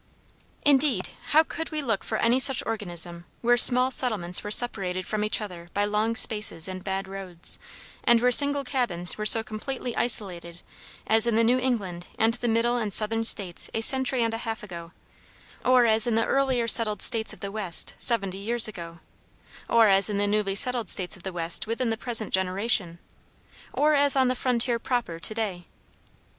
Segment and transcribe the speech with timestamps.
[0.65, 5.23] Indeed, how could we look for any such organism where small settlements were separated from
[5.23, 7.59] each other by long spaces and bad roads,
[8.03, 10.63] and where single cabins were so completely isolated,
[11.05, 14.39] as in the New England and the Middle and Southern States a century and a
[14.39, 14.91] half ago,
[15.63, 19.01] or as in the earlier settled States of the West seventy years ago,
[19.69, 22.97] or as in the newly settled States of the West within the present generation,
[23.71, 25.67] or as on the frontier proper to day?